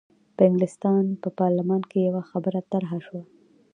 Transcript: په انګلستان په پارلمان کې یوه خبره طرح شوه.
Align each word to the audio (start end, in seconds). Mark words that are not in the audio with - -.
په 0.35 0.41
انګلستان 0.47 1.03
په 1.21 1.29
پارلمان 1.39 1.81
کې 1.89 1.97
یوه 2.09 2.23
خبره 2.29 2.59
طرح 2.71 2.91
شوه. 3.05 3.21